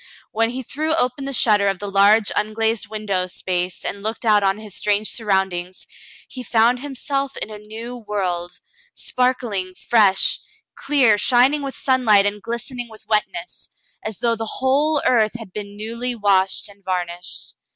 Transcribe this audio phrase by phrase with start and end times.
[0.31, 4.41] When he threw open the shutter of the large unglazed window space and looked out
[4.41, 5.85] on his strange surroundings,
[6.27, 8.59] he found himself in a new world,
[8.95, 10.39] sparkling, fresh,
[10.73, 13.69] clear, shining with sunlight and glistening with wetness,
[14.03, 17.53] as though the whole earth had been newly washed and varnished.